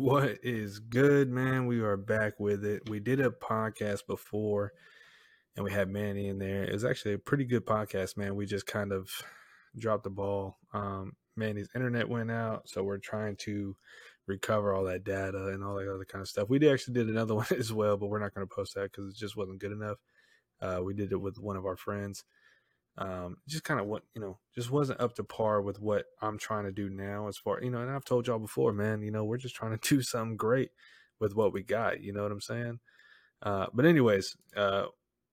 [0.00, 1.66] What is good, man?
[1.66, 2.88] We are back with it.
[2.88, 4.72] We did a podcast before
[5.54, 6.64] and we had Manny in there.
[6.64, 8.34] It was actually a pretty good podcast, man.
[8.34, 9.10] We just kind of
[9.78, 10.56] dropped the ball.
[10.72, 13.76] Um, Manny's internet went out, so we're trying to
[14.26, 16.48] recover all that data and all that other kind of stuff.
[16.48, 19.12] We actually did another one as well, but we're not going to post that because
[19.12, 19.98] it just wasn't good enough.
[20.62, 22.24] Uh, we did it with one of our friends.
[22.98, 26.38] Um, just kind of what you know, just wasn't up to par with what I'm
[26.38, 27.28] trying to do now.
[27.28, 29.02] As far you know, and I've told y'all before, man.
[29.02, 30.70] You know, we're just trying to do something great
[31.18, 32.00] with what we got.
[32.00, 32.80] You know what I'm saying?
[33.42, 34.86] Uh, but anyways, uh,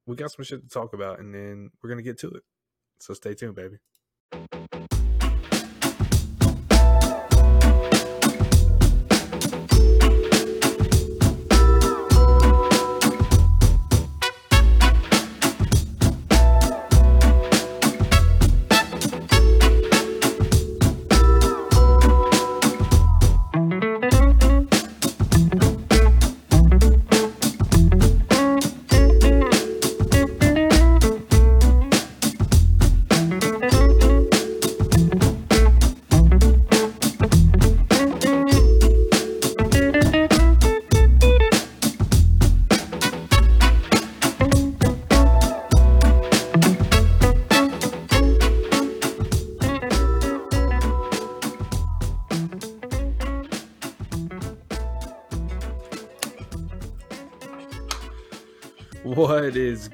[0.05, 2.43] we got some shit to talk about, and then we're gonna get to it.
[2.99, 3.77] So stay tuned, baby.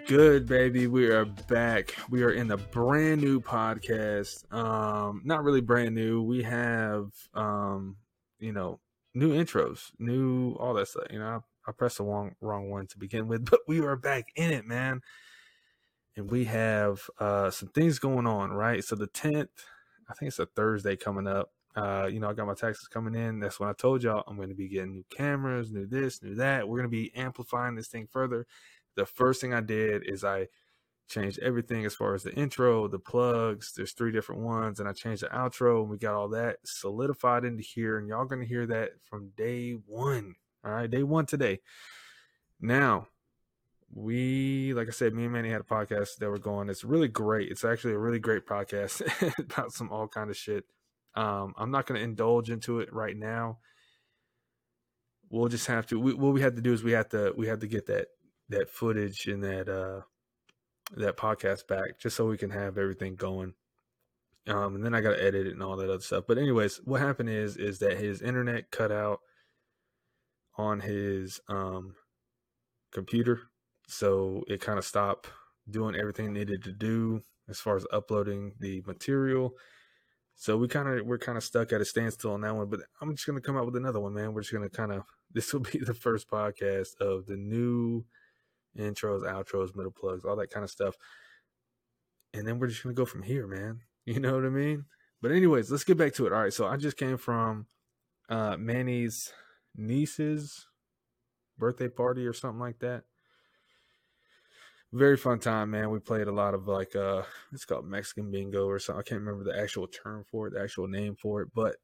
[0.07, 0.87] Good, baby?
[0.87, 1.95] We are back.
[2.09, 4.51] We are in a brand new podcast.
[4.53, 6.21] Um, not really brand new.
[6.21, 7.95] We have um,
[8.39, 8.79] you know,
[9.13, 11.05] new intros, new all that stuff.
[11.09, 13.95] You know, I, I pressed the wrong wrong one to begin with, but we are
[13.95, 15.01] back in it, man.
[16.17, 18.83] And we have uh some things going on, right?
[18.83, 19.49] So the tenth,
[20.09, 21.51] I think it's a Thursday coming up.
[21.75, 23.39] Uh, you know, I got my taxes coming in.
[23.39, 26.35] That's when I told y'all I'm going to be getting new cameras, new this, new
[26.35, 26.67] that.
[26.67, 28.45] We're going to be amplifying this thing further
[28.95, 30.47] the first thing I did is I
[31.09, 33.73] changed everything as far as the intro, the plugs.
[33.75, 37.45] There's three different ones, and I changed the outro, and we got all that solidified
[37.45, 37.97] into here.
[37.97, 40.35] And y'all gonna hear that from day one.
[40.65, 41.59] All right, day one today.
[42.59, 43.07] Now,
[43.93, 46.69] we, like I said, me and Manny had a podcast that we're going.
[46.69, 47.51] It's really great.
[47.51, 49.01] It's actually a really great podcast
[49.39, 50.65] about some all kind of shit.
[51.15, 53.59] Um, I'm not gonna indulge into it right now.
[55.29, 55.99] We'll just have to.
[55.99, 58.07] We, what we have to do is we have to we have to get that
[58.53, 60.01] that footage and that uh
[60.95, 63.53] that podcast back just so we can have everything going.
[64.47, 66.25] Um, and then I got to edit it and all that other stuff.
[66.27, 69.19] But anyways, what happened is is that his internet cut out
[70.57, 71.95] on his um
[72.91, 73.41] computer,
[73.87, 75.29] so it kind of stopped
[75.69, 79.53] doing everything needed to do as far as uploading the material.
[80.35, 82.69] So we kind of we're kind of stuck at a standstill on that one.
[82.69, 84.33] But I'm just gonna come out with another one, man.
[84.33, 85.03] We're just gonna kind of
[85.33, 88.05] this will be the first podcast of the new
[88.77, 90.95] intros, outros, middle plugs, all that kind of stuff.
[92.33, 93.81] And then we're just gonna go from here, man.
[94.05, 94.83] You know what I mean?
[95.21, 96.33] But anyways, let's get back to it.
[96.33, 97.67] All right, so I just came from
[98.27, 99.31] uh Manny's
[99.77, 100.67] niece's
[101.57, 103.03] birthday party or something like that.
[104.91, 105.89] Very fun time, man.
[105.89, 107.23] We played a lot of like uh
[107.53, 108.99] it's called Mexican bingo or something.
[108.99, 111.77] I can't remember the actual term for it, the actual name for it, but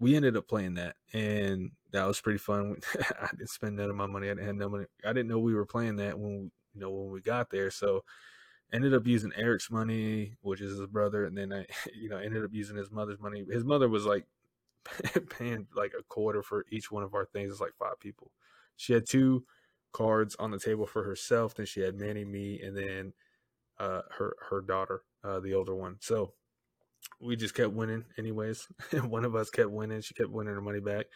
[0.00, 2.76] we ended up playing that and that was pretty fun.
[3.20, 4.28] I didn't spend none of my money.
[4.28, 4.84] I didn't have no money.
[5.04, 7.70] I didn't know we were playing that when you know when we got there.
[7.70, 8.04] So
[8.72, 12.44] ended up using Eric's money, which is his brother, and then I you know ended
[12.44, 13.44] up using his mother's money.
[13.50, 14.26] His mother was like
[15.30, 17.50] paying like a quarter for each one of our things.
[17.52, 18.30] It's like five people.
[18.76, 19.44] She had two
[19.92, 21.54] cards on the table for herself.
[21.54, 23.12] Then she had Manny, me, and then
[23.78, 25.96] uh, her her daughter, uh, the older one.
[26.00, 26.34] So
[27.20, 28.66] we just kept winning anyways.
[29.02, 30.00] one of us kept winning.
[30.00, 31.06] She kept winning her money back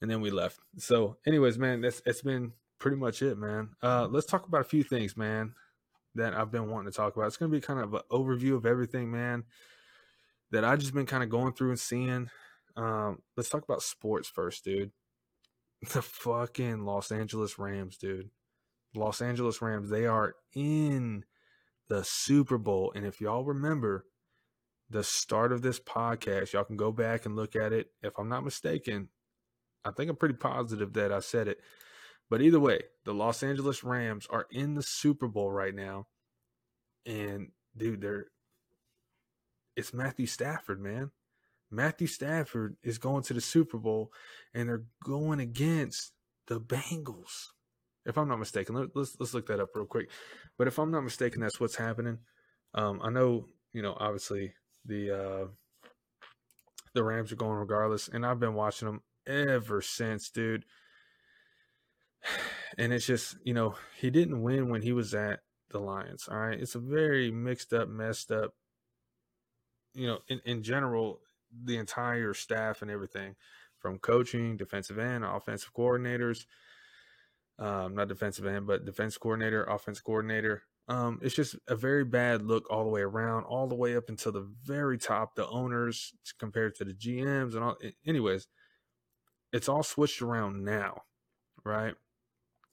[0.00, 0.58] and then we left.
[0.78, 3.70] So, anyways, man, that's it's been pretty much it, man.
[3.82, 5.54] Uh, let's talk about a few things, man,
[6.14, 7.26] that I've been wanting to talk about.
[7.26, 9.44] It's gonna be kind of an overview of everything, man,
[10.50, 12.30] that I just been kind of going through and seeing.
[12.76, 14.92] Um, let's talk about sports first, dude.
[15.94, 18.28] The fucking Los Angeles Rams, dude.
[18.94, 21.24] Los Angeles Rams, they are in
[21.88, 22.92] the Super Bowl.
[22.94, 24.04] And if y'all remember
[24.90, 27.92] the start of this podcast, y'all can go back and look at it.
[28.02, 29.08] If I'm not mistaken,
[29.84, 31.58] I think I'm pretty positive that I said it.
[32.28, 36.06] But either way, the Los Angeles Rams are in the Super Bowl right now.
[37.06, 38.26] And dude, they're
[39.76, 41.12] it's Matthew Stafford, man.
[41.70, 44.12] Matthew Stafford is going to the Super Bowl
[44.52, 46.12] and they're going against
[46.48, 47.46] the Bengals.
[48.04, 50.10] If I'm not mistaken, let, us let's, let's look that up real quick.
[50.58, 52.18] But if I'm not mistaken, that's what's happening.
[52.74, 54.52] Um, I know, you know, obviously
[54.90, 55.46] the uh,
[56.92, 60.64] the Rams are going regardless, and I've been watching them ever since, dude.
[62.78, 65.40] And it's just, you know, he didn't win when he was at
[65.70, 66.28] the Lions.
[66.30, 66.58] All right.
[66.58, 68.54] It's a very mixed up, messed up,
[69.92, 71.20] you know, in, in general,
[71.64, 73.34] the entire staff and everything
[73.80, 76.46] from coaching, defensive end, offensive coordinators,
[77.58, 80.62] um, not defensive end, but defense coordinator, offense coordinator.
[80.90, 84.08] Um, it's just a very bad look all the way around, all the way up
[84.08, 87.76] until the very top, the owners compared to the GMs and all.
[88.04, 88.48] Anyways,
[89.52, 91.02] it's all switched around now,
[91.64, 91.94] right?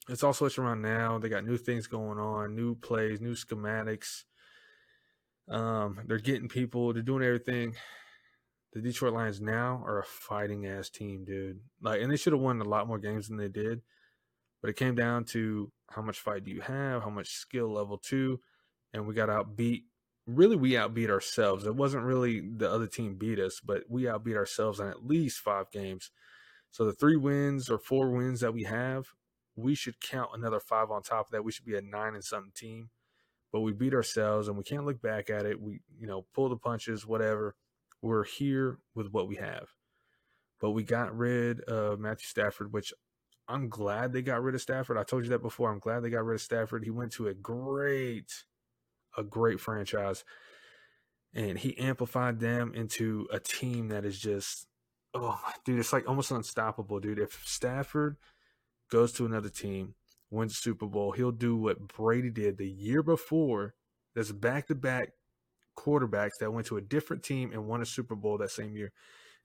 [0.09, 1.19] It's all switched around now.
[1.19, 4.23] They got new things going on, new plays, new schematics.
[5.47, 7.75] Um, they're getting people, they're doing everything.
[8.73, 11.59] The Detroit Lions now are a fighting ass team, dude.
[11.83, 13.81] Like, and they should have won a lot more games than they did.
[14.59, 17.97] But it came down to how much fight do you have, how much skill level
[17.97, 18.39] two,
[18.93, 19.83] and we got outbeat.
[20.25, 21.65] Really, we outbeat ourselves.
[21.65, 25.39] It wasn't really the other team beat us, but we outbeat ourselves on at least
[25.39, 26.11] five games.
[26.71, 29.07] So the three wins or four wins that we have,
[29.55, 31.43] we should count another five on top of that.
[31.43, 32.89] We should be a nine and something team.
[33.53, 35.61] But we beat ourselves and we can't look back at it.
[35.61, 37.55] We, you know, pull the punches, whatever.
[38.01, 39.69] We're here with what we have.
[40.59, 42.93] But we got rid of Matthew Stafford, which
[43.47, 44.97] I'm glad they got rid of Stafford.
[44.97, 45.71] I told you that before.
[45.71, 46.83] I'm glad they got rid of Stafford.
[46.83, 48.43] He went to a great,
[49.17, 50.25] a great franchise,
[51.33, 54.67] and he amplified them into a team that is just,
[55.13, 57.19] oh, dude, it's like almost unstoppable, dude.
[57.19, 58.17] If Stafford
[58.89, 59.95] goes to another team,
[60.29, 63.75] wins Super Bowl, he'll do what Brady did the year before.
[64.15, 65.11] That's back to back
[65.77, 68.91] quarterbacks that went to a different team and won a Super Bowl that same year.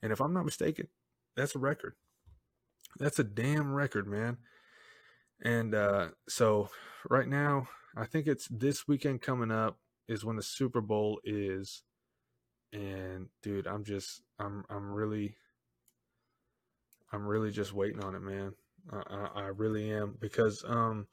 [0.03, 0.89] And if I'm not mistaken,
[1.37, 1.95] that's a record.
[2.99, 4.39] That's a damn record, man.
[5.43, 6.69] And uh, so
[7.09, 9.79] right now, I think it's this weekend coming up
[10.09, 11.83] is when the Super Bowl is.
[12.73, 15.37] And dude, I'm just I'm I'm really
[17.13, 18.55] I'm really just waiting on it, man.
[18.91, 21.07] I, I, I really am because um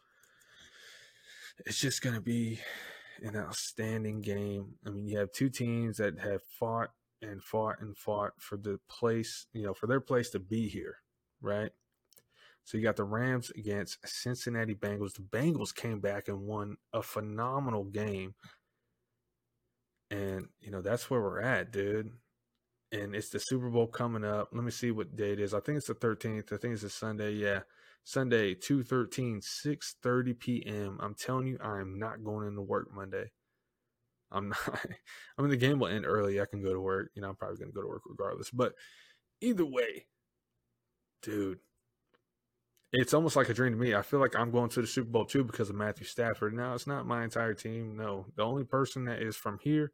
[1.65, 2.59] it's just gonna be
[3.21, 4.75] an outstanding game.
[4.85, 6.91] I mean, you have two teams that have fought
[7.21, 10.97] and fought and fought for the place, you know, for their place to be here,
[11.41, 11.71] right?
[12.63, 15.13] So you got the Rams against Cincinnati Bengals.
[15.13, 18.35] The Bengals came back and won a phenomenal game.
[20.11, 22.11] And, you know, that's where we're at, dude.
[22.91, 24.49] And it's the Super Bowl coming up.
[24.51, 25.53] Let me see what day it is.
[25.53, 26.53] I think it's the 13th.
[26.53, 27.33] I think it's a Sunday.
[27.33, 27.61] Yeah.
[28.03, 30.97] Sunday, 213, 6.30 p.m.
[30.99, 33.31] I'm telling you, I am not going into work Monday.
[34.31, 34.79] I'm not.
[35.37, 36.39] I mean, the game will end early.
[36.39, 37.11] I can go to work.
[37.15, 38.51] You know, I'm probably going to go to work regardless.
[38.51, 38.73] But
[39.41, 40.05] either way,
[41.21, 41.59] dude,
[42.91, 43.93] it's almost like a dream to me.
[43.93, 46.53] I feel like I'm going to the Super Bowl too because of Matthew Stafford.
[46.53, 47.95] Now, it's not my entire team.
[47.95, 49.91] No, the only person that is from here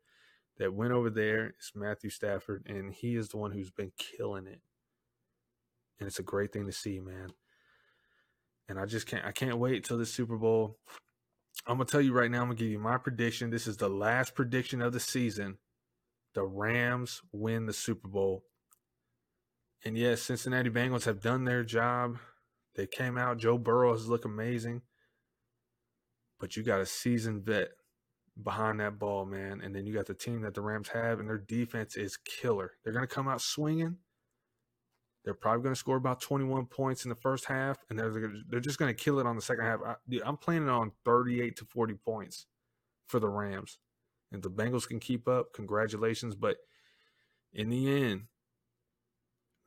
[0.58, 4.48] that went over there is Matthew Stafford, and he is the one who's been killing
[4.48, 4.62] it.
[6.00, 7.32] And it's a great thing to see, man.
[8.68, 10.78] And I just can't I can't wait till the Super Bowl.
[11.68, 13.50] I'm gonna tell you right now, I'm gonna give you my prediction.
[13.50, 15.58] This is the last prediction of the season.
[16.34, 18.44] The Rams win the Super Bowl.
[19.86, 22.18] And yes, Cincinnati Bengals have done their job.
[22.76, 23.38] They came out.
[23.38, 24.82] Joe Burrow has looked amazing.
[26.40, 27.70] But you got a seasoned vet
[28.42, 29.62] behind that ball, man.
[29.64, 32.72] And then you got the team that the Rams have, and their defense is killer.
[32.84, 33.98] They're going to come out swinging.
[35.24, 38.60] They're probably going to score about 21 points in the first half, and they're they're
[38.60, 39.80] just going to kill it on the second half.
[39.84, 42.46] I, dude, I'm planning on 38 to 40 points
[43.08, 43.80] for the Rams.
[44.32, 46.36] And the Bengals can keep up, congratulations.
[46.36, 46.58] But
[47.54, 48.24] in the end,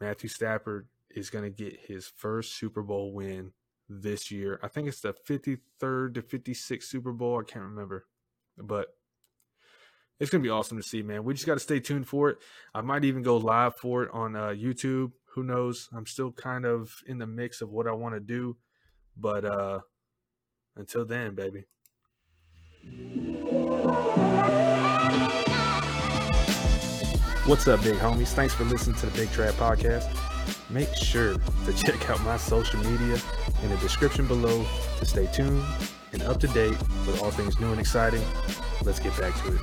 [0.00, 3.52] Matthew Stafford is going to get his first Super Bowl win
[3.88, 4.61] this year.
[4.62, 7.40] I think it's the 53rd to 56th Super Bowl.
[7.40, 8.07] I can't remember.
[8.57, 8.88] But
[10.21, 11.25] it's going to be awesome to see, man.
[11.25, 12.38] We just got to stay tuned for it.
[12.75, 15.88] I might even go live for it on uh, YouTube who knows?
[15.93, 18.57] I'm still kind of in the mix of what I want to do,
[19.17, 19.81] but uh
[20.76, 21.64] until then, baby.
[27.49, 28.35] What's up, big homies?
[28.35, 30.07] Thanks for listening to the Big Trap Podcast.
[30.69, 33.19] Make sure to check out my social media
[33.62, 34.67] in the description below
[34.99, 35.64] to stay tuned
[36.12, 38.21] and up to date with all things new and exciting.
[38.85, 39.61] Let's get back to it.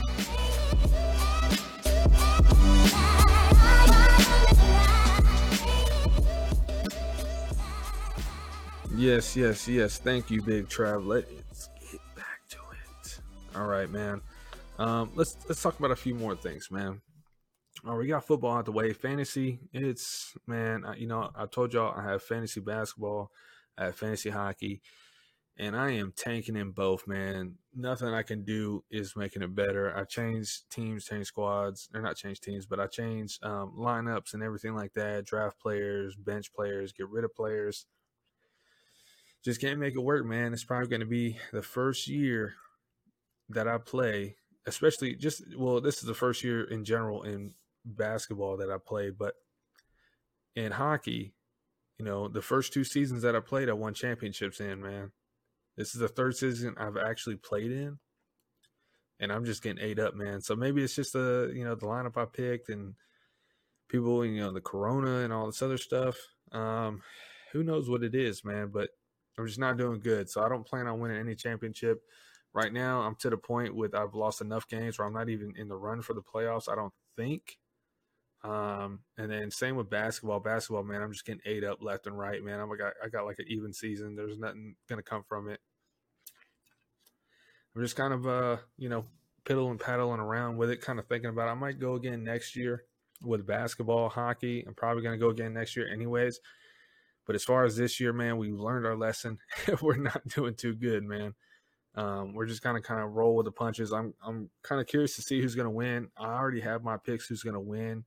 [8.96, 10.00] Yes, yes, yes.
[10.00, 11.06] Thank you, Big Trav.
[11.06, 12.58] Let's get back to
[13.04, 13.20] it.
[13.56, 14.22] All right, man.
[14.80, 17.00] Um, let's let's talk about a few more things, man.
[17.86, 18.94] Right, we got football out the way.
[18.94, 20.86] Fantasy, it's man.
[20.86, 23.32] I, you know, I told y'all I have fantasy basketball,
[23.77, 24.82] I have fantasy hockey,
[25.56, 27.58] and I am tanking in both, man.
[27.75, 29.96] Nothing I can do is making it better.
[29.96, 31.88] I changed teams, changed squads.
[31.92, 35.25] They're not changed teams, but I changed um, lineups and everything like that.
[35.25, 37.86] Draft players, bench players, get rid of players.
[39.44, 40.54] Just can't make it work, man.
[40.54, 42.56] It's probably going to be the first year
[43.50, 47.54] that I play, especially just well, this is the first year in general in
[47.86, 49.36] basketball that I played, but
[50.56, 51.34] in hockey,
[51.98, 55.12] you know, the first two seasons that I played, I won championships in, man.
[55.77, 58.00] This is the third season I've actually played in,
[59.20, 60.42] and I'm just getting ate up, man.
[60.42, 62.96] So maybe it's just the you know the lineup I picked and
[63.89, 66.15] people, you know, the corona and all this other stuff.
[66.51, 67.01] Um,
[67.51, 68.70] who knows what it is, man?
[68.74, 68.89] But
[69.38, 70.30] I'm just not doing good.
[70.30, 72.01] So I don't plan on winning any championship.
[72.54, 75.54] Right now, I'm to the point with I've lost enough games where I'm not even
[75.58, 76.70] in the run for the playoffs.
[76.72, 77.58] I don't think.
[78.46, 80.40] Um, and then same with basketball.
[80.40, 82.60] Basketball, man, I'm just getting ate up left and right, man.
[82.60, 84.16] I'm got I got like an even season.
[84.16, 85.60] There's nothing gonna come from it.
[87.75, 89.06] I'm just kind of uh, you know,
[89.46, 91.52] piddling paddling around with it, kind of thinking about it.
[91.52, 92.84] I might go again next year
[93.24, 94.64] with basketball, hockey.
[94.68, 96.40] I'm probably gonna go again next year anyways.
[97.25, 99.40] But as far as this year, man, we've learned our lesson.
[99.82, 101.34] we're not doing too good, man.
[101.96, 103.92] Um, we're just kind of kind of roll with the punches.
[103.92, 106.10] I'm I'm kind of curious to see who's going to win.
[106.16, 108.04] I already have my picks who's going to win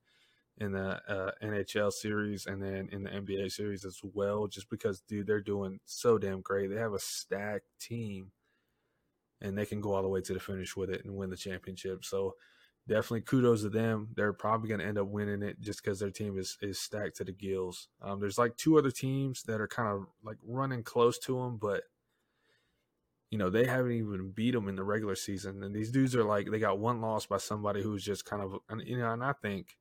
[0.58, 4.46] in the uh, NHL series and then in the NBA series as well.
[4.46, 6.68] Just because, dude, they're doing so damn great.
[6.68, 8.32] They have a stacked team,
[9.40, 11.36] and they can go all the way to the finish with it and win the
[11.36, 12.04] championship.
[12.04, 12.34] So
[12.88, 14.08] definitely kudos to them.
[14.16, 17.16] They're probably going to end up winning it just because their team is is stacked
[17.16, 17.88] to the gills.
[18.02, 21.58] Um, there's like two other teams that are kind of like running close to them,
[21.58, 21.84] but
[23.30, 25.62] you know they haven't even beat them in the regular season.
[25.62, 28.58] And these dudes are like they got one loss by somebody who's just kind of
[28.84, 29.12] you know.
[29.12, 29.76] And I think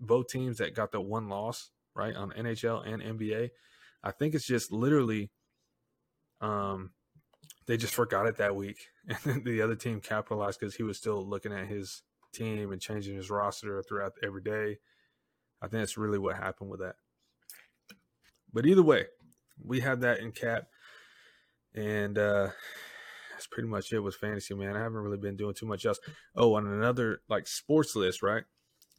[0.00, 3.50] both teams that got the one loss right on NHL and NBA,
[4.02, 5.30] I think it's just literally,
[6.40, 6.90] um,
[7.66, 8.78] they just forgot it that week,
[9.24, 12.02] and the other team capitalized because he was still looking at his
[12.34, 14.78] team and changing his roster throughout every day.
[15.62, 16.96] I think that's really what happened with that.
[18.52, 19.06] But either way,
[19.62, 20.66] we have that in cap.
[21.74, 22.48] And uh
[23.32, 24.76] that's pretty much it with fantasy, man.
[24.76, 25.98] I haven't really been doing too much else.
[26.34, 28.44] Oh, on another like sports list, right?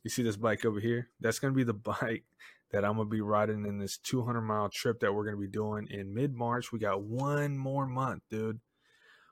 [0.07, 1.09] You see this bike over here?
[1.19, 2.23] That's gonna be the bike
[2.71, 5.85] that I'm gonna be riding in this 200 mile trip that we're gonna be doing
[5.89, 6.71] in mid March.
[6.71, 8.61] We got one more month, dude.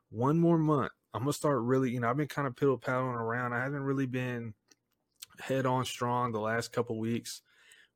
[0.09, 0.91] One more month.
[1.13, 3.53] I'm gonna start really, you know, I've been kind of piddle paddling around.
[3.53, 4.53] I haven't really been
[5.39, 7.41] head on strong the last couple weeks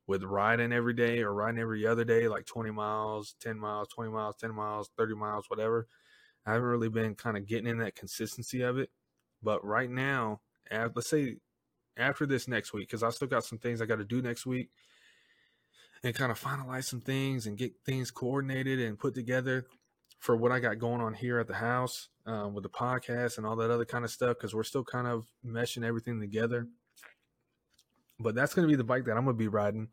[0.06, 4.10] with riding every day or riding every other day, like 20 miles, 10 miles, 20
[4.10, 5.86] miles, 10 miles, 30 miles, whatever.
[6.46, 8.88] I haven't really been kind of getting in that consistency of it.
[9.42, 11.36] But right now, let's say
[11.96, 14.46] after this next week, because I still got some things I got to do next
[14.46, 14.70] week
[16.02, 19.66] and kind of finalize some things and get things coordinated and put together
[20.18, 23.46] for what I got going on here at the house um, with the podcast and
[23.46, 26.68] all that other kind of stuff because we're still kind of meshing everything together.
[28.18, 29.88] But that's going to be the bike that I'm going to be riding.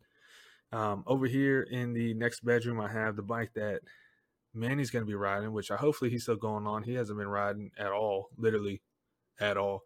[0.70, 3.80] Um, over here in the next bedroom, I have the bike that
[4.52, 6.82] Manny's going to be riding, which I hopefully he's still going on.
[6.82, 8.82] He hasn't been riding at all, literally
[9.40, 9.84] at all.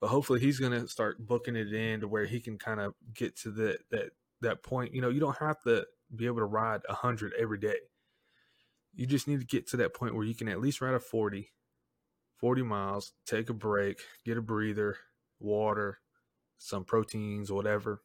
[0.00, 2.94] But hopefully he's going to start booking it in to where he can kind of
[3.14, 4.94] get to the, that that point.
[4.94, 7.76] You know, you don't have to be able to ride 100 every day
[8.94, 11.00] you just need to get to that point where you can at least ride a
[11.00, 11.50] 40,
[12.38, 14.96] 40 miles, take a break, get a breather,
[15.38, 15.98] water,
[16.58, 18.02] some proteins, whatever,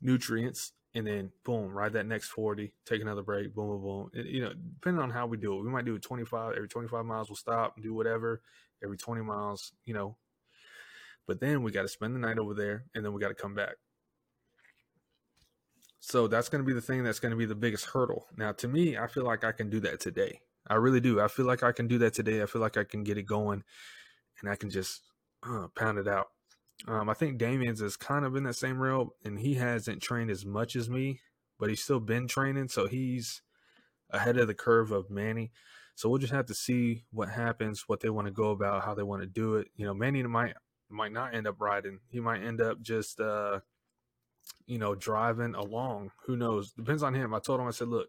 [0.00, 4.10] nutrients, and then boom, ride that next 40, take another break, boom, boom, boom.
[4.14, 6.68] It, you know, depending on how we do it, we might do it 25, every
[6.68, 8.42] 25 miles we'll stop and do whatever,
[8.82, 10.16] every 20 miles, you know.
[11.30, 13.36] But then we got to spend the night over there and then we got to
[13.36, 13.76] come back.
[16.00, 18.26] So that's going to be the thing that's going to be the biggest hurdle.
[18.36, 20.40] Now, to me, I feel like I can do that today.
[20.66, 21.20] I really do.
[21.20, 22.42] I feel like I can do that today.
[22.42, 23.62] I feel like I can get it going
[24.40, 25.02] and I can just
[25.48, 26.30] uh, pound it out.
[26.88, 30.32] Um, I think Damien's is kind of in that same rail, and he hasn't trained
[30.32, 31.20] as much as me,
[31.60, 33.40] but he's still been training, so he's
[34.10, 35.52] ahead of the curve of Manny.
[35.94, 38.94] So we'll just have to see what happens, what they want to go about, how
[38.94, 39.68] they want to do it.
[39.76, 40.54] You know, Manny might
[40.90, 42.00] might not end up riding.
[42.08, 43.60] He might end up just uh,
[44.66, 46.12] you know, driving along.
[46.26, 46.72] Who knows?
[46.72, 47.34] Depends on him.
[47.34, 48.08] I told him, I said, look,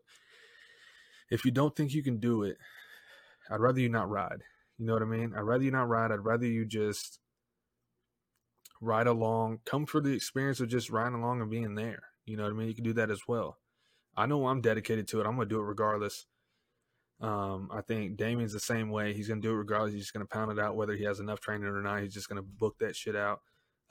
[1.29, 2.57] if you don't think you can do it,
[3.50, 4.43] I'd rather you not ride.
[4.77, 5.33] You know what I mean?
[5.35, 6.11] I'd rather you not ride.
[6.11, 7.19] I'd rather you just
[8.81, 12.03] ride along, come for the experience of just riding along and being there.
[12.25, 12.67] You know what I mean?
[12.67, 13.57] You can do that as well.
[14.15, 15.25] I know I'm dedicated to it.
[15.25, 16.25] I'm going to do it regardless.
[17.22, 19.13] Um, I think Damien's the same way.
[19.13, 19.94] He's going to do it regardless.
[19.94, 22.01] He's just going to pound it out, whether he has enough training or not.
[22.01, 23.42] He's just going to book that shit out.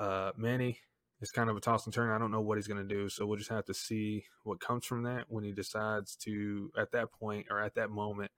[0.00, 0.78] Uh, Manny,
[1.20, 2.10] it's kind of a toss and turn.
[2.10, 3.08] I don't know what he's going to do.
[3.08, 6.90] So we'll just have to see what comes from that when he decides to, at
[6.92, 8.32] that point or at that moment,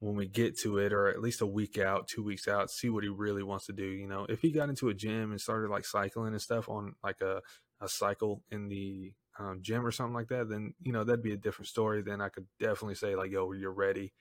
[0.00, 2.88] when we get to it, or at least a week out, two weeks out, see
[2.88, 3.84] what he really wants to do.
[3.84, 6.94] You know, if he got into a gym and started like cycling and stuff on
[7.02, 7.42] like a,
[7.80, 11.32] a cycle in the um, gym or something like that, then, you know, that'd be
[11.32, 12.02] a different story.
[12.02, 14.12] Then I could definitely say, like, yo, you're ready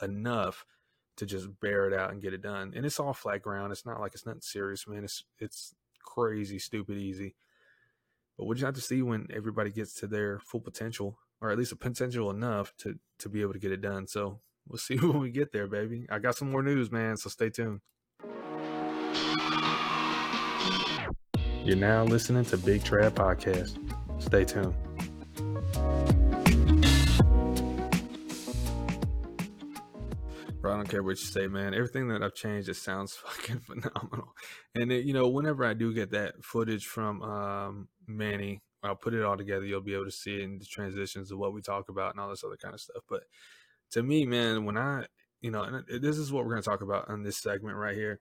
[0.00, 0.64] enough
[1.16, 2.72] to just bear it out and get it done.
[2.74, 3.72] And it's all flat ground.
[3.72, 5.04] It's not like it's nothing serious, man.
[5.04, 7.34] It's, it's crazy, stupid easy.
[8.38, 11.58] But we'll just have to see when everybody gets to their full potential, or at
[11.58, 14.06] least a potential enough to, to be able to get it done.
[14.06, 16.06] So we'll see when we get there, baby.
[16.10, 17.16] I got some more news, man.
[17.16, 17.80] So stay tuned.
[21.64, 23.76] You're now listening to Big Trap Podcast.
[24.20, 24.74] Stay tuned.
[30.60, 31.72] Bro, I don't care what you say, man.
[31.72, 34.34] Everything that I've changed, it sounds fucking phenomenal.
[34.74, 39.14] And it, you know, whenever I do get that footage from um, Manny, I'll put
[39.14, 39.64] it all together.
[39.64, 42.20] You'll be able to see it in the transitions of what we talk about and
[42.20, 43.02] all this other kind of stuff.
[43.08, 43.22] But
[43.92, 45.06] to me, man, when I,
[45.40, 47.96] you know, and this is what we're going to talk about on this segment right
[47.96, 48.20] here,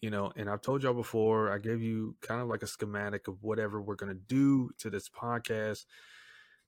[0.00, 3.28] you know, and I've told y'all before, I gave you kind of like a schematic
[3.28, 5.86] of whatever we're going to do to this podcast,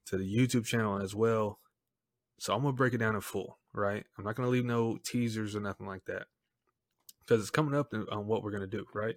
[0.06, 1.60] to the YouTube channel as well.
[2.38, 4.04] So I'm going to break it down in full, right?
[4.16, 6.26] I'm not going to leave no teasers or nothing like that
[7.20, 9.16] because it's coming up on what we're going to do, right?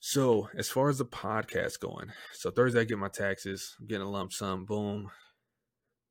[0.00, 4.06] So as far as the podcast going, so Thursday I get my taxes, I'm getting
[4.06, 5.10] a lump sum, boom.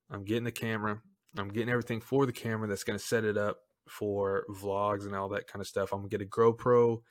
[0.10, 1.02] I'm getting the camera.
[1.38, 5.16] I'm getting everything for the camera that's going to set it up for vlogs and
[5.16, 5.92] all that kind of stuff.
[5.92, 7.02] I'm to get a GoPro.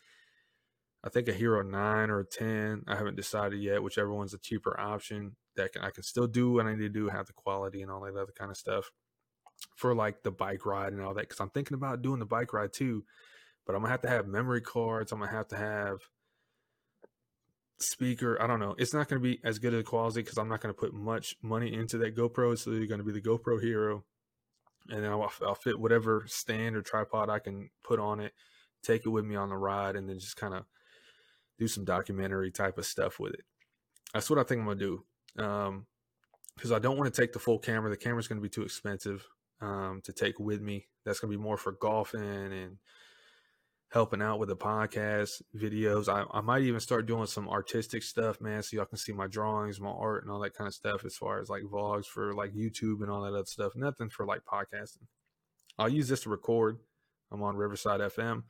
[1.04, 2.85] I think a Hero 9 or a 10.
[2.88, 6.52] I haven't decided yet, whichever one's a cheaper option that can, I can still do
[6.52, 8.90] what I need to do, have the quality and all that other kind of stuff
[9.76, 11.28] for like the bike ride and all that.
[11.28, 13.04] Cause I'm thinking about doing the bike ride too,
[13.66, 15.12] but I'm gonna have to have memory cards.
[15.12, 16.00] I'm gonna have to have
[17.78, 18.40] speaker.
[18.40, 18.75] I don't know.
[18.78, 20.95] It's not going to be as good a quality because I'm not going to put
[20.95, 22.52] much money into that GoPro.
[22.52, 24.04] It's literally going to be the GoPro Hero
[24.90, 28.33] and then I'll, I'll fit whatever stand or tripod I can put on it,
[28.83, 30.64] take it with me on the ride, and then just kind of
[31.59, 33.45] do some documentary type of stuff with it.
[34.12, 35.05] That's what I think I'm gonna do.
[35.38, 35.87] Um,
[36.57, 37.90] because I don't want to take the full camera.
[37.90, 39.26] The camera's going to be too expensive
[39.61, 40.87] um, to take with me.
[41.05, 42.79] That's going to be more for golfing and
[43.90, 46.09] helping out with the podcast videos.
[46.09, 49.27] I, I might even start doing some artistic stuff, man, so y'all can see my
[49.27, 52.35] drawings, my art, and all that kind of stuff as far as like vlogs for
[52.35, 53.72] like YouTube and all that other stuff.
[53.77, 55.07] Nothing for like podcasting.
[55.79, 56.79] I'll use this to record.
[57.31, 58.44] I'm on Riverside FM.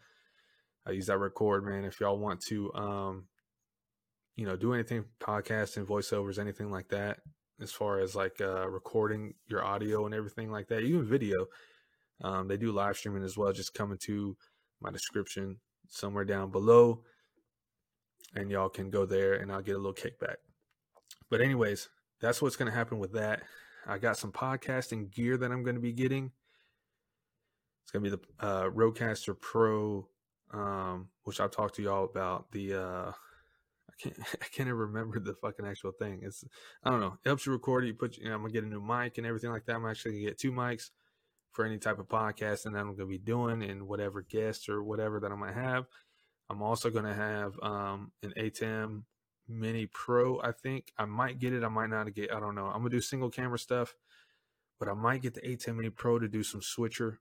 [0.87, 1.85] I use that record, man.
[1.85, 3.25] If y'all want to, um,
[4.37, 7.19] you know, do anything podcasting, voiceovers, anything like that,
[7.61, 11.47] as far as like uh, recording your audio and everything like that, even video.
[12.23, 13.53] Um, they do live streaming as well.
[13.53, 14.37] Just coming to
[14.87, 15.57] my description
[15.89, 17.03] somewhere down below.
[18.35, 20.37] And y'all can go there and I'll get a little kickback.
[21.31, 21.89] But, anyways,
[22.21, 23.43] that's what's going to happen with that.
[23.87, 26.31] I got some podcasting gear that I'm going to be getting.
[27.83, 30.09] It's going to be the uh, Rodecaster Pro,
[30.53, 32.51] um, which I've talked to y'all about.
[32.53, 36.21] The uh, I can't I can't even remember the fucking actual thing.
[36.23, 36.45] It's
[36.85, 37.17] I don't know.
[37.25, 37.87] It helps you record.
[37.87, 39.77] You put you know, I'm gonna get a new mic and everything like that.
[39.77, 40.91] I'm actually gonna get two mics
[41.57, 44.85] for any type of podcasting that I'm going to be doing and whatever guests or
[44.85, 45.87] whatever that I might have.
[46.51, 49.05] I'm also going to have um, an ATEM
[49.49, 50.39] Mini Pro.
[50.41, 51.65] I think I might get it.
[51.65, 52.33] I might not get.
[52.33, 52.67] I don't know.
[52.67, 53.95] I'm gonna do single camera stuff,
[54.79, 57.21] but I might get the ATEM Mini Pro to do some switcher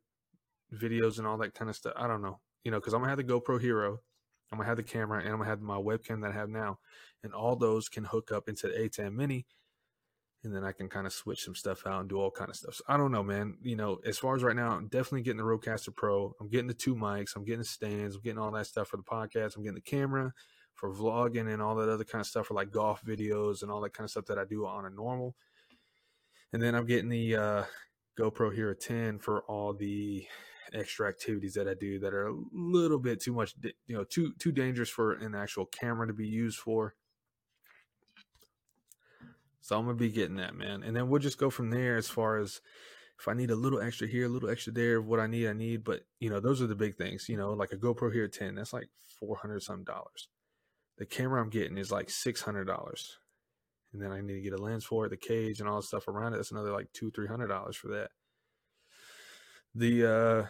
[0.74, 1.94] videos and all that kind of stuff.
[1.96, 2.40] I don't know.
[2.64, 4.00] You know, because I'm gonna have the GoPro Hero.
[4.52, 6.80] I'm gonna have the camera and I'm gonna have my webcam that I have now,
[7.24, 9.46] and all those can hook up into the ATEM Mini
[10.46, 12.56] and then I can kind of switch some stuff out and do all kind of
[12.56, 12.76] stuff.
[12.76, 13.58] So I don't know, man.
[13.62, 16.34] You know, as far as right now, I'm definitely getting the Rodecaster Pro.
[16.40, 17.36] I'm getting the two mics.
[17.36, 18.16] I'm getting the stands.
[18.16, 19.56] I'm getting all that stuff for the podcast.
[19.56, 20.34] I'm getting the camera
[20.76, 23.82] for vlogging and all that other kind of stuff for like golf videos and all
[23.82, 25.36] that kind of stuff that I do on a normal.
[26.54, 27.64] And then I'm getting the uh,
[28.20, 30.26] GoPro Hero 10 for all the
[30.74, 33.56] extra activities that I do that are a little bit too much,
[33.88, 36.96] you know, too too dangerous for an actual camera to be used for.
[39.66, 40.84] So I'm gonna be getting that, man.
[40.84, 42.62] And then we'll just go from there as far as
[43.20, 45.48] if I need a little extra here, a little extra there, of what I need,
[45.48, 45.84] I need.
[45.84, 47.28] But you know, those are the big things.
[47.28, 50.28] You know, like a GoPro Hero 10, that's like four hundred some dollars.
[51.00, 53.18] The camera I'm getting is like six hundred dollars.
[53.92, 55.88] And then I need to get a lens for it, the cage and all the
[55.88, 56.36] stuff around it.
[56.36, 58.12] That's another like two, three hundred dollars for that.
[59.74, 60.48] The uh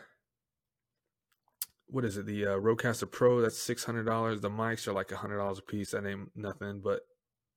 [1.88, 2.26] what is it?
[2.26, 4.42] The uh, Rodecaster Pro, that's six hundred dollars.
[4.42, 5.92] The mics are like hundred dollars a piece.
[5.92, 7.04] That ain't nothing, but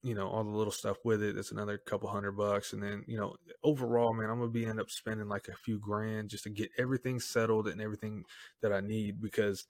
[0.02, 3.02] you know all the little stuff with it that's another couple hundred bucks and then
[3.06, 3.34] you know
[3.64, 6.70] overall man i'm gonna be end up spending like a few grand just to get
[6.78, 8.24] everything settled and everything
[8.62, 9.66] that i need because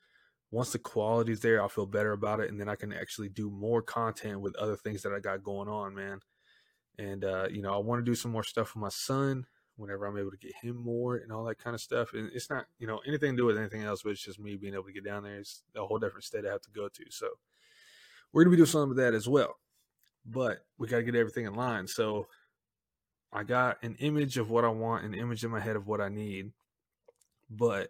[0.51, 3.51] once the quality's there i'll feel better about it and then i can actually do
[3.51, 6.21] more content with other things that i got going on man
[6.99, 9.47] and uh, you know i want to do some more stuff with my son
[9.79, 12.13] whenever I'm able to get him more and all that kind of stuff.
[12.13, 14.57] And it's not, you know, anything to do with anything else, but it's just me
[14.57, 15.39] being able to get down there.
[15.39, 17.05] It's a whole different state I have to go to.
[17.11, 17.29] So
[18.33, 19.55] we're gonna be doing some of that as well.
[20.31, 21.87] But we gotta get everything in line.
[21.89, 22.27] So
[23.33, 26.01] I got an image of what I want, an image in my head of what
[26.01, 26.53] I need,
[27.51, 27.89] but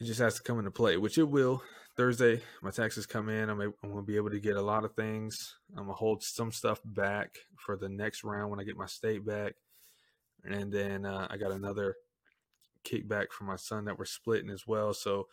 [0.00, 1.62] it just has to come into play, which it will.
[1.96, 3.50] Thursday, my taxes come in.
[3.50, 5.56] I'm, I'm going to be able to get a lot of things.
[5.72, 8.86] I'm going to hold some stuff back for the next round when I get my
[8.86, 9.52] state back.
[10.44, 11.96] And then uh, I got another
[12.84, 14.94] kickback from my son that we're splitting as well.
[14.94, 15.26] So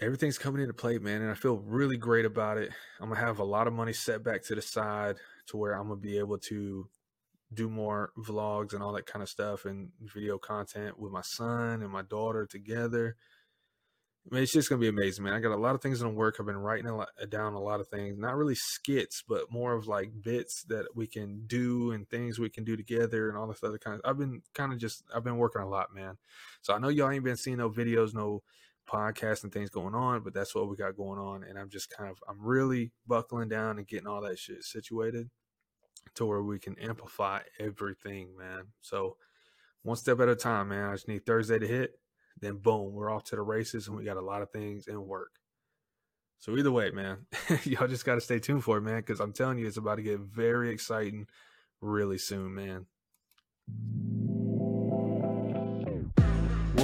[0.00, 1.22] everything's coming into play, man.
[1.22, 2.70] And I feel really great about it.
[3.00, 5.16] I'm to have a lot of money set back to the side
[5.48, 6.88] to where I'm to be able to
[7.54, 11.82] do more vlogs and all that kind of stuff and video content with my son
[11.82, 13.16] and my daughter together.
[14.30, 15.34] I mean, it's just gonna be amazing, man.
[15.34, 16.36] I got a lot of things in the work.
[16.40, 19.72] I've been writing a lot, down a lot of things, not really skits, but more
[19.72, 23.46] of like bits that we can do and things we can do together and all
[23.46, 24.02] this other kind of.
[24.04, 26.18] I've been kind of just, I've been working a lot, man.
[26.60, 28.42] So I know y'all ain't been seeing no videos, no
[28.86, 31.90] podcasts and things going on, but that's what we got going on, and I'm just
[31.90, 35.28] kind of, I'm really buckling down and getting all that shit situated
[36.14, 38.64] to where we can amplify everything, man.
[38.80, 39.16] So
[39.82, 40.88] one step at a time, man.
[40.88, 41.98] I just need Thursday to hit,
[42.40, 45.06] then boom, we're off to the races and we got a lot of things in
[45.06, 45.32] work.
[46.38, 47.26] So either way, man,
[47.64, 49.96] y'all just got to stay tuned for it, man, because I'm telling you, it's about
[49.96, 51.26] to get very exciting
[51.80, 52.86] really soon, man.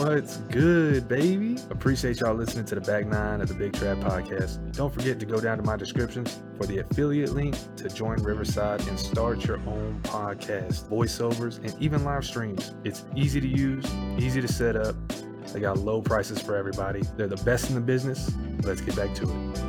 [0.02, 1.58] What's good, baby?
[1.70, 4.74] Appreciate y'all listening to the back nine of the Big Trap Podcast.
[4.74, 8.84] Don't forget to go down to my descriptions for the affiliate link to join Riverside
[8.88, 12.74] and start your own podcast, voiceovers, and even live streams.
[12.82, 13.84] It's easy to use,
[14.18, 14.96] easy to set up.
[15.52, 17.02] They got low prices for everybody.
[17.16, 18.34] They're the best in the business.
[18.64, 19.62] Let's get back to it.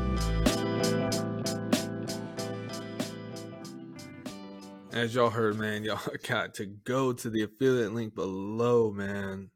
[4.93, 9.51] As y'all heard, man, y'all got to go to the affiliate link below, man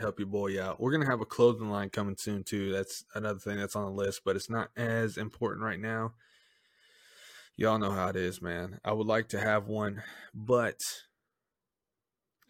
[0.00, 0.80] help your boy out.
[0.80, 2.72] We're gonna have a clothing line coming soon too.
[2.72, 6.14] That's another thing that's on the list, but it's not as important right now.
[7.56, 8.80] Y'all know how it is, man.
[8.84, 10.02] I would like to have one,
[10.34, 10.80] but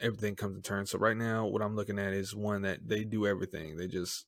[0.01, 0.87] everything comes in turn.
[0.87, 3.77] So right now, what I'm looking at is one that they do everything.
[3.77, 4.27] They just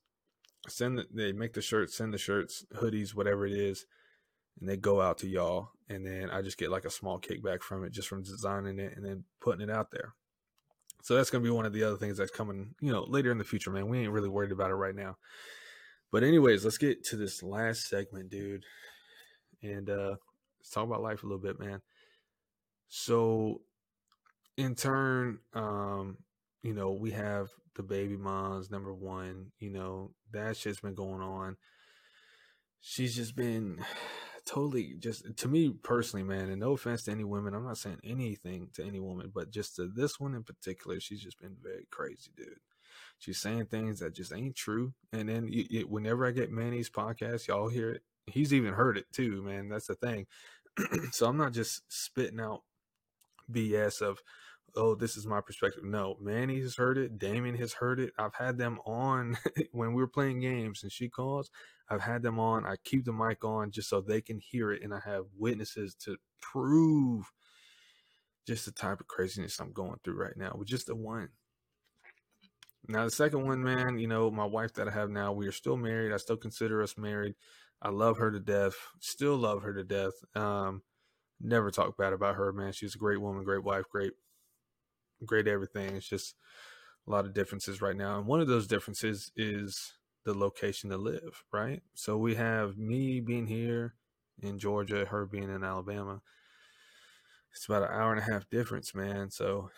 [0.69, 3.87] send the, they make the shirts, send the shirts, hoodies, whatever it is,
[4.61, 5.71] and they go out to y'all.
[5.89, 8.95] And then I just get like a small kickback from it, just from designing it
[8.97, 10.15] and then putting it out there.
[11.03, 13.31] So that's going to be one of the other things that's coming, you know, later
[13.33, 13.89] in the future, man.
[13.89, 15.17] We ain't really worried about it right now.
[16.13, 18.65] But anyways, let's get to this last segment, dude.
[19.63, 20.17] And uh
[20.61, 21.81] let's talk about life a little bit, man.
[22.89, 23.63] So
[24.57, 26.19] in turn, um,
[26.63, 31.23] you know, we have the baby moms, number one, you know, that shit's been going
[31.23, 31.57] on.
[32.81, 33.79] She's just been
[34.47, 38.01] totally just to me personally, man, and no offense to any women, I'm not saying
[38.05, 41.87] anything to any woman, but just to this one in particular, she's just been very
[41.91, 42.59] crazy, dude.
[43.19, 44.95] She's saying things that just ain't true.
[45.13, 48.03] And then you, you, whenever I get Manny's podcast, y'all hear it.
[48.27, 49.69] He's even heard it too, man.
[49.69, 50.27] That's the thing.
[51.13, 52.63] so I'm not just spitting out
[53.51, 54.19] BS of,
[54.75, 55.85] oh, this is my perspective.
[55.85, 57.19] No, Manny has heard it.
[57.19, 58.13] Damien has heard it.
[58.19, 59.37] I've had them on
[59.73, 61.51] when we were playing games and she calls.
[61.89, 62.67] I've had them on.
[62.67, 65.95] I keep the mic on just so they can hear it, and I have witnesses
[66.05, 67.31] to prove
[68.47, 71.29] just the type of craziness I'm going through right now with just the one.
[72.89, 75.53] Now, the second one, man, you know, my wife that I have now, we are
[75.53, 76.13] still married.
[76.13, 77.35] I still consider us married.
[77.81, 78.75] I love her to death.
[79.01, 80.15] Still love her to death.
[80.35, 80.83] Um,
[81.41, 82.73] never talk bad about her, man.
[82.73, 84.13] She's a great woman, great wife, great,
[85.25, 85.97] great everything.
[85.97, 86.35] It's just
[87.07, 88.19] a lot of differences right now.
[88.19, 91.83] And one of those differences is the location to live, right?
[91.95, 93.95] So we have me being here
[94.41, 96.21] in Georgia, her being in Alabama.
[97.53, 99.31] It's about an hour and a half difference, man.
[99.31, 99.71] So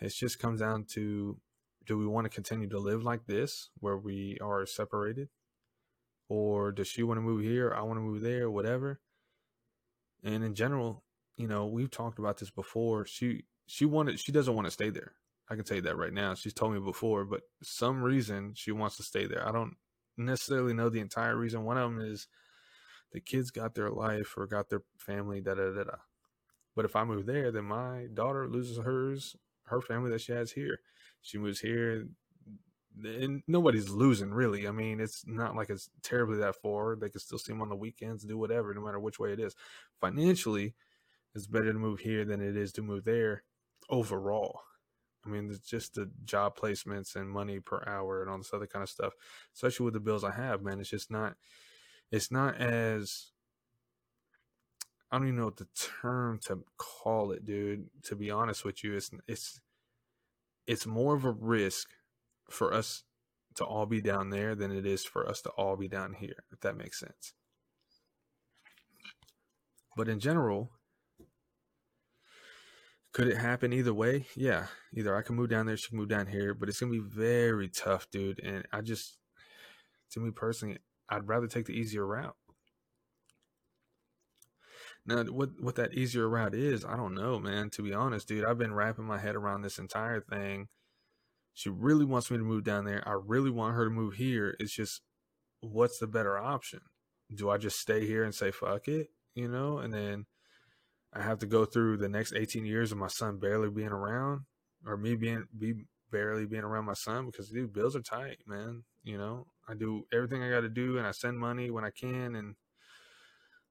[0.00, 1.38] it just comes down to
[1.86, 5.28] do we want to continue to live like this where we are separated?
[6.28, 7.72] Or does she want to move here?
[7.74, 9.00] I want to move there, whatever.
[10.22, 11.04] And in general,
[11.36, 13.04] you know, we've talked about this before.
[13.04, 15.12] She she wanted she doesn't want to stay there.
[15.48, 16.34] I can tell you that right now.
[16.34, 19.46] She's told me before, but some reason she wants to stay there.
[19.46, 19.76] I don't
[20.16, 21.64] necessarily know the entire reason.
[21.64, 22.28] One of them is
[23.12, 25.96] the kids got their life or got their family, da da da da.
[26.74, 30.52] But if I move there, then my daughter loses hers, her family that she has
[30.52, 30.80] here.
[31.22, 32.06] She moves here,
[33.04, 34.66] and nobody's losing really.
[34.66, 36.96] I mean, it's not like it's terribly that far.
[36.96, 39.40] They can still see them on the weekends, do whatever, no matter which way it
[39.40, 39.54] is.
[40.00, 40.74] Financially,
[41.34, 43.44] it's better to move here than it is to move there
[43.88, 44.60] overall.
[45.24, 48.66] I mean, it's just the job placements and money per hour and all this other
[48.66, 49.14] kind of stuff.
[49.54, 51.36] Especially with the bills I have, man, it's just not.
[52.10, 53.30] It's not as.
[55.10, 55.68] I don't even know what the
[56.02, 57.86] term to call it, dude.
[58.04, 59.60] To be honest with you, it's it's
[60.66, 61.88] it's more of a risk
[62.50, 63.04] for us
[63.54, 66.44] to all be down there than it is for us to all be down here,
[66.52, 67.34] if that makes sense.
[69.96, 70.72] But in general,
[73.14, 74.26] could it happen either way?
[74.36, 74.66] Yeah.
[74.92, 76.98] Either I can move down there, she can move down here, but it's gonna be
[76.98, 78.40] very tough, dude.
[78.40, 79.16] And I just
[80.10, 82.36] to me personally, I'd rather take the easier route.
[85.06, 87.70] Now, what what that easier route is, I don't know, man.
[87.70, 90.68] To be honest, dude, I've been wrapping my head around this entire thing.
[91.52, 93.06] She really wants me to move down there.
[93.06, 94.56] I really want her to move here.
[94.58, 95.02] It's just,
[95.60, 96.80] what's the better option?
[97.32, 100.26] Do I just stay here and say fuck it, you know, and then
[101.14, 104.42] I have to go through the next 18 years of my son barely being around
[104.84, 105.74] or me being be
[106.10, 109.46] barely being around my son because dude bills are tight man you know?
[109.68, 112.56] I do everything i got to do and i send money when i can and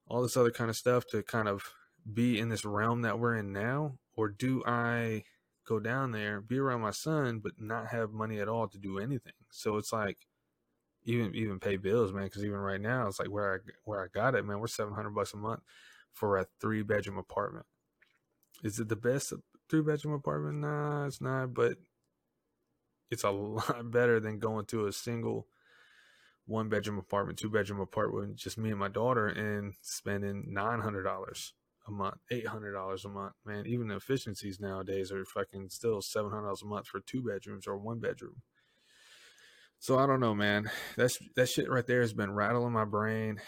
[0.08, 1.64] all this other kind of stuff to kind of
[2.12, 5.24] be in this realm that we're in now or do i
[5.66, 9.00] go down there be around my son but not have money at all to do
[9.00, 9.34] anything?
[9.50, 10.18] So it's like
[11.06, 14.08] even even pay bills man because even right now it's like where i where i
[14.08, 15.62] got it man we're 700 bucks a month
[16.14, 17.66] for a three bedroom apartment.
[18.64, 19.34] Is it the best
[19.70, 20.60] three bedroom apartment?
[20.60, 21.78] Nah, it's not, but
[23.10, 25.48] it's a lot better than going to a single
[26.46, 31.04] one bedroom apartment, two bedroom apartment just me and my daughter and spending nine hundred
[31.04, 31.54] dollars
[31.88, 33.34] a month, eight hundred dollars a month.
[33.46, 37.22] Man, even the efficiencies nowadays are fucking still seven hundred dollars a month for two
[37.22, 38.42] bedrooms or one bedroom.
[39.80, 40.70] So I don't know, man.
[40.96, 43.42] That's that shit right there has been rattling my brain.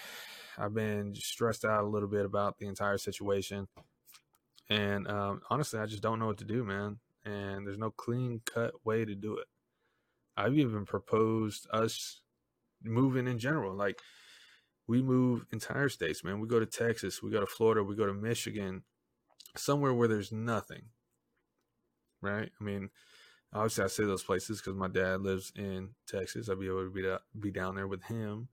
[0.58, 3.68] I've been stressed out a little bit about the entire situation.
[4.70, 7.00] And um, honestly, I just don't know what to do, man.
[7.26, 9.48] And there's no clean cut way to do it.
[10.38, 12.22] I've even proposed us
[12.84, 13.76] moving in general.
[13.76, 14.00] Like,
[14.88, 16.40] we move entire states, man.
[16.40, 18.84] We go to Texas, we go to Florida, we go to Michigan,
[19.56, 20.84] somewhere where there's nothing,
[22.22, 22.52] right?
[22.60, 22.90] I mean,
[23.52, 26.50] obviously, I say those places because my dad lives in Texas.
[26.50, 28.50] I'd be able to be, be down there with him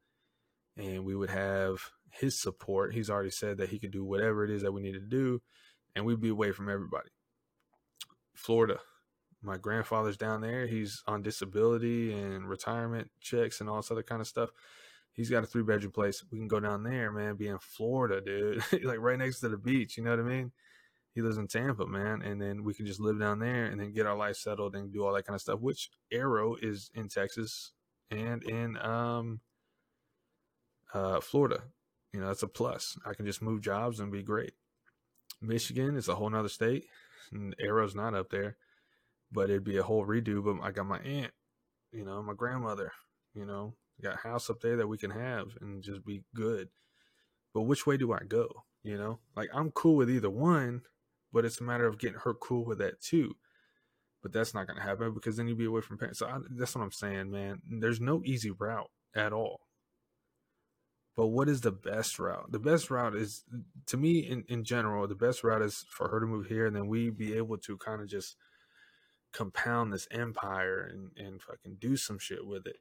[0.77, 1.79] and we would have
[2.11, 2.95] his support.
[2.95, 5.41] He's already said that he could do whatever it is that we need to do,
[5.95, 7.11] and we'd be away from everybody.
[8.35, 8.79] Florida,
[9.43, 10.67] my grandfather's down there.
[10.67, 14.51] He's on disability and retirement checks and all this other kind of stuff.
[15.13, 16.25] He's got a three bedroom place.
[16.31, 17.37] We can go down there, man.
[17.37, 19.97] Be in Florida, dude, like right next to the beach.
[19.97, 20.53] You know what I mean?
[21.15, 23.93] He lives in Tampa, man, and then we can just live down there and then
[23.93, 25.61] get our life settled and do all that kind of stuff.
[25.61, 27.73] Which Arrow is in Texas
[28.11, 29.41] and in um
[30.93, 31.63] uh, Florida,
[32.13, 32.99] you know, that's a plus.
[33.07, 34.53] I can just move jobs and be great.
[35.41, 36.87] Michigan is a whole nother state,
[37.33, 38.57] and Arrow's not up there,
[39.31, 40.45] but it'd be a whole redo.
[40.45, 41.33] But I got my aunt,
[41.91, 42.93] you know, my grandmother,
[43.35, 46.69] you know, got house up there that we can have and just be good.
[47.55, 48.49] But which way do I go?
[48.83, 50.83] You know, like I'm cool with either one,
[51.33, 53.37] but it's a matter of getting her cool with that too.
[54.23, 56.21] But that's not going to happen because then you'd be away from parents.
[56.21, 57.61] So I, that's what I'm saying, man.
[57.69, 59.61] There's no easy route at all.
[61.15, 62.51] But what is the best route?
[62.53, 63.45] The best route is,
[63.87, 66.75] to me, in, in general, the best route is for her to move here and
[66.75, 68.37] then we be able to kind of just
[69.33, 72.77] compound this empire and, and fucking do some shit with it.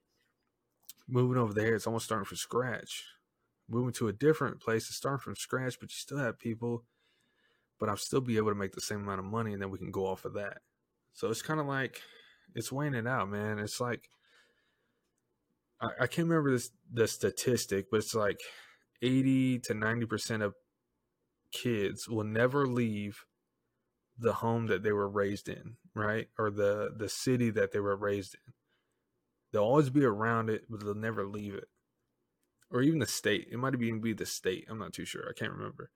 [1.10, 3.04] Moving over there, it's almost starting from scratch.
[3.70, 6.86] Moving to a different place to start from scratch, but you still have people,
[7.80, 9.78] but I'll still be able to make the same amount of money and then we
[9.78, 10.60] can go off of that.
[11.14, 12.02] So it's kind of like,
[12.56, 13.60] it's weighing it out, man.
[13.60, 14.10] It's like,
[15.82, 18.40] I, I can't remember this the statistic, but it's like
[19.02, 20.54] eighty to ninety percent of
[21.52, 23.26] kids will never leave
[24.18, 26.28] the home that they were raised in, right?
[26.38, 28.54] Or the the city that they were raised in.
[29.52, 31.68] They'll always be around it, but they'll never leave it.
[32.70, 33.50] Or even the state.
[33.52, 34.66] It might even be the state.
[34.70, 35.26] I'm not too sure.
[35.30, 35.92] I can't remember.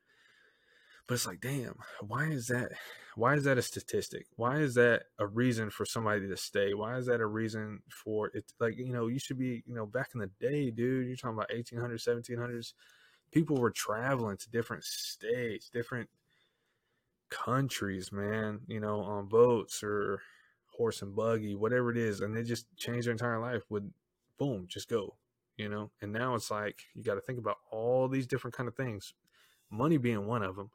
[1.07, 2.71] But it's like, damn, why is that?
[3.15, 4.25] Why is that a statistic?
[4.35, 6.73] Why is that a reason for somebody to stay?
[6.73, 8.51] Why is that a reason for it?
[8.59, 11.37] Like, you know, you should be, you know, back in the day, dude, you're talking
[11.37, 12.73] about 1800s, 1700s.
[13.31, 16.09] People were traveling to different states, different
[17.29, 20.21] countries, man, you know, on boats or
[20.75, 22.19] horse and buggy, whatever it is.
[22.19, 23.89] And they just changed their entire life with
[24.37, 25.15] boom, just go,
[25.55, 25.91] you know?
[26.01, 29.13] And now it's like, you got to think about all these different kind of things,
[29.69, 30.69] money being one of them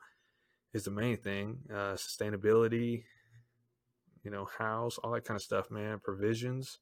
[0.73, 1.59] is the main thing.
[1.71, 3.05] Uh, sustainability,
[4.23, 6.01] you know, house, all that kind of stuff, man.
[6.03, 6.79] Provisions,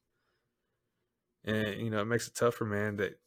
[1.44, 2.96] and you know, it makes it tougher, man.
[2.96, 3.18] That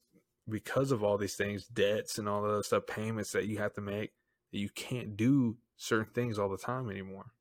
[0.49, 3.81] because of all these things, debts and all the stuff, payments that you have to
[3.81, 4.11] make,
[4.51, 7.31] that you can't do certain things all the time anymore.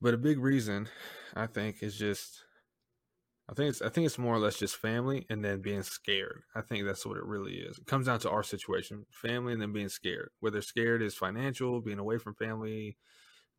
[0.00, 0.88] But a big reason,
[1.34, 2.44] I think, is just
[3.48, 6.42] I think it's I think it's more or less just family and then being scared.
[6.54, 7.78] I think that's what it really is.
[7.78, 10.30] It comes down to our situation, family and then being scared.
[10.40, 12.96] Whether scared is financial, being away from family,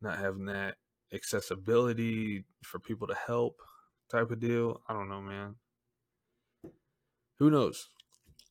[0.00, 0.76] not having that
[1.12, 3.60] accessibility for people to help
[4.10, 4.80] type of deal.
[4.88, 5.56] I don't know, man.
[7.38, 7.88] Who knows?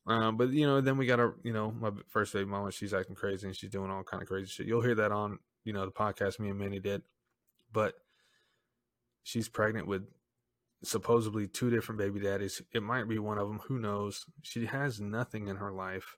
[0.06, 2.70] Um, but you know, then we got our, you know, my first baby mama.
[2.70, 4.66] She's acting crazy and she's doing all kind of crazy shit.
[4.66, 7.02] You'll hear that on, you know, the podcast me and Manny did.
[7.72, 7.94] But
[9.22, 10.06] she's pregnant with
[10.84, 12.62] supposedly two different baby daddies.
[12.72, 13.60] It might be one of them.
[13.68, 14.24] Who knows?
[14.42, 16.16] She has nothing in her life,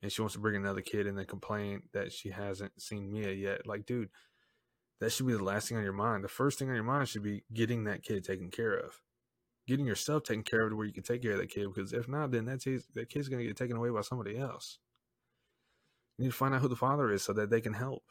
[0.00, 3.32] and she wants to bring another kid and then complain that she hasn't seen Mia
[3.32, 3.66] yet.
[3.66, 4.10] Like, dude,
[5.00, 6.24] that should be the last thing on your mind.
[6.24, 9.00] The first thing on your mind should be getting that kid taken care of,
[9.66, 11.66] getting yourself taken care of to where you can take care of that kid.
[11.74, 14.78] Because if not, then that kid's, that kid's gonna get taken away by somebody else.
[16.18, 18.04] You need to find out who the father is so that they can help.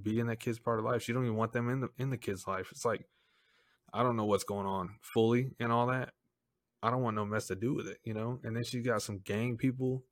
[0.00, 1.08] Be in that kid's part of life.
[1.08, 2.68] You don't even want them in the in the kid's life.
[2.70, 3.06] It's like
[3.92, 6.10] I don't know what's going on fully and all that.
[6.82, 8.38] I don't want no mess to do with it, you know?
[8.44, 10.04] And then she's got some gang people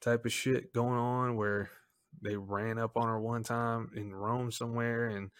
[0.00, 1.70] type of shit going on where
[2.22, 5.30] they ran up on her one time in Rome somewhere and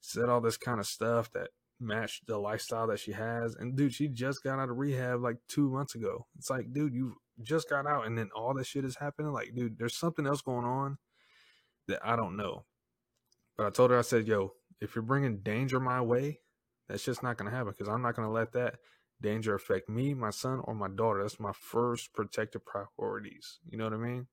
[0.00, 3.54] said all this kind of stuff that matched the lifestyle that she has.
[3.56, 6.26] And dude, she just got out of rehab like two months ago.
[6.38, 9.32] It's like, dude, you just got out and then all this shit is happening.
[9.32, 10.98] Like, dude, there's something else going on
[11.88, 12.64] that I don't know.
[13.56, 16.40] But I told her, I said, yo, if you're bringing danger my way,
[16.90, 18.76] that's just not going to happen because I'm not going to let that
[19.22, 21.22] danger affect me, my son, or my daughter.
[21.22, 23.60] That's my first protective priorities.
[23.68, 24.26] You know what I mean?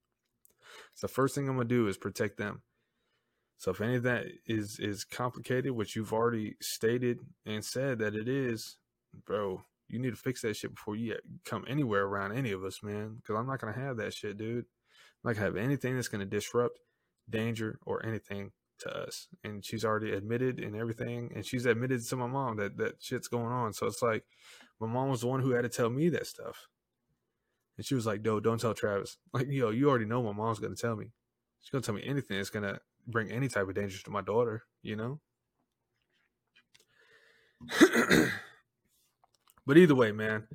[0.95, 2.63] So the first thing I'm going to do is protect them.
[3.57, 8.15] So if any of that is is complicated, which you've already stated and said that
[8.15, 8.77] it is,
[9.25, 12.83] bro, you need to fix that shit before you come anywhere around any of us,
[12.83, 13.15] man.
[13.15, 14.65] Because I'm not gonna have that shit, dude.
[14.65, 16.79] I'm not gonna have anything that's gonna disrupt
[17.27, 19.27] danger or anything to us.
[19.43, 21.31] And she's already admitted and everything.
[21.35, 23.73] And she's admitted to my mom that that shit's going on.
[23.73, 24.23] So it's like
[24.79, 26.67] my mom was the one who had to tell me that stuff.
[27.77, 30.59] And she was like, "No, don't tell Travis." Like, yo, you already know my mom's
[30.59, 31.11] gonna tell me.
[31.61, 34.63] She's gonna tell me anything that's gonna bring any type of danger to my daughter,
[34.81, 35.19] you know?
[39.65, 40.47] but either way, man,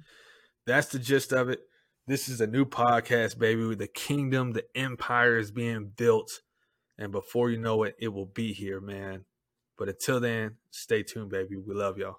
[0.67, 1.61] that's the gist of it.
[2.07, 3.75] This is a new podcast, baby.
[3.75, 6.43] The kingdom, the empire is being built
[6.99, 9.25] and before you know it, it will be here, man.
[9.79, 11.57] But until then, stay tuned, baby.
[11.57, 12.17] We love y'all.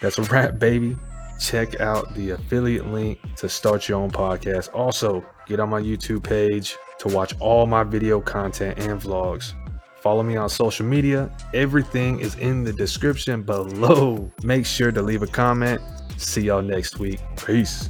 [0.00, 0.96] That's a wrap, baby.
[1.38, 4.72] Check out the affiliate link to start your own podcast.
[4.74, 9.54] Also, get on my YouTube page to watch all my video content and vlogs.
[10.00, 11.30] Follow me on social media.
[11.52, 14.30] Everything is in the description below.
[14.42, 15.80] Make sure to leave a comment
[16.20, 17.18] See y'all next week.
[17.44, 17.88] Peace.